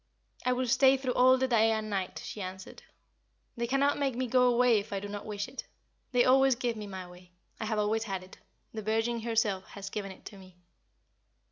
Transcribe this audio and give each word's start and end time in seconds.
"I 0.43 0.53
will 0.53 0.65
stay 0.65 0.97
through 0.97 1.13
all 1.13 1.37
the 1.37 1.47
day 1.47 1.69
and 1.71 1.87
night," 1.87 2.23
she 2.25 2.41
answered. 2.41 2.81
"They 3.55 3.67
cannot 3.67 3.99
make 3.99 4.15
me 4.15 4.25
go 4.25 4.51
away 4.51 4.79
if 4.79 4.91
I 4.91 4.99
do 4.99 5.07
not 5.07 5.27
wish 5.27 5.47
it. 5.47 5.67
They 6.11 6.25
always 6.25 6.55
give 6.55 6.75
me 6.75 6.87
my 6.87 7.07
way. 7.07 7.33
I 7.59 7.65
have 7.65 7.77
always 7.77 8.05
had 8.05 8.23
it 8.23 8.39
the 8.73 8.81
Virgin 8.81 9.19
herself 9.19 9.63
has 9.65 9.91
given 9.91 10.11
it 10.11 10.25
to 10.25 10.39
me." 10.39 10.57